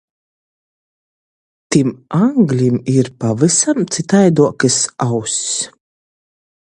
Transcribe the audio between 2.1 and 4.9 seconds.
anglim ir pavysam cytaiduokys